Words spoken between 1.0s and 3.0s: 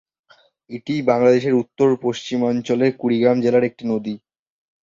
বাংলাদেশের উত্তর-পশ্চিমাঞ্চলের